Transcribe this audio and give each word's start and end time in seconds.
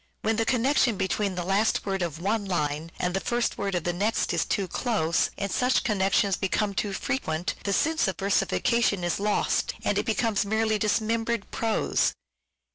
When 0.23 0.37
the 0.37 0.45
connection 0.45 0.97
between 0.97 1.35
the 1.35 1.43
last 1.43 1.85
word 1.85 2.01
of 2.01 2.19
one 2.19 2.43
line 2.45 2.89
and 2.99 3.13
the 3.13 3.19
first 3.19 3.59
word 3.59 3.75
of 3.75 3.83
the 3.83 3.93
next 3.93 4.33
is 4.33 4.45
too 4.45 4.67
close, 4.67 5.29
and 5.37 5.51
such 5.51 5.83
connections 5.83 6.35
become 6.35 6.73
too 6.73 6.91
frequent, 6.91 7.53
the 7.65 7.71
sense 7.71 8.07
of 8.07 8.17
versifica 8.17 8.83
tion 8.83 9.03
is 9.03 9.19
lost 9.19 9.75
and 9.83 9.99
it 9.99 10.07
becomes 10.07 10.43
merely 10.43 10.79
dismembered 10.79 11.51
prose. 11.51 12.13